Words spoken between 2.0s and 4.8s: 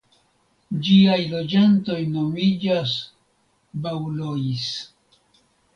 nomiĝas "Baulois".